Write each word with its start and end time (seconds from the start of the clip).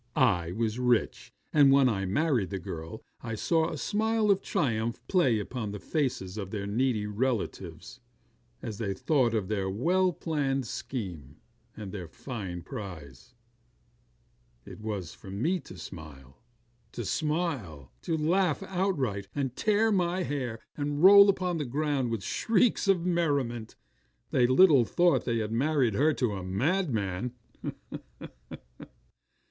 I 0.15 0.51
was 0.51 0.79
rich; 0.79 1.31
and 1.53 1.71
when 1.71 1.87
I 1.87 2.07
married 2.07 2.49
the 2.49 2.57
girl, 2.57 3.03
I 3.21 3.35
saw 3.35 3.69
a 3.69 3.77
smile 3.77 4.31
of 4.31 4.41
triumph 4.41 4.99
play 5.07 5.37
upon 5.37 5.69
the 5.69 5.79
faces 5.79 6.39
of 6.39 6.51
her 6.53 6.65
needy 6.65 7.05
relatives, 7.05 7.99
as 8.63 8.79
they 8.79 8.95
thought 8.95 9.35
of 9.35 9.47
their 9.47 9.69
well 9.69 10.11
planned 10.11 10.65
scheme, 10.65 11.35
and 11.77 11.91
their 11.91 12.07
fine 12.07 12.63
prize. 12.63 13.35
It 14.65 14.79
was 14.79 15.13
for 15.13 15.29
me 15.29 15.59
to 15.59 15.77
smile. 15.77 16.41
To 16.93 17.05
smile! 17.05 17.91
To 18.01 18.17
laugh 18.17 18.63
outright, 18.63 19.27
and 19.35 19.55
tear 19.55 19.91
my 19.91 20.23
hair, 20.23 20.59
and 20.75 21.03
roll 21.03 21.29
upon 21.29 21.59
the 21.59 21.63
ground 21.65 22.09
with 22.09 22.23
shrieks 22.23 22.87
of 22.87 23.05
merriment. 23.05 23.75
They 24.31 24.47
little 24.47 24.83
thought 24.83 25.25
they 25.25 25.37
had 25.37 25.51
married 25.51 25.93
her 25.93 26.11
to 26.15 26.33
a 26.33 26.41
madman. 26.43 27.33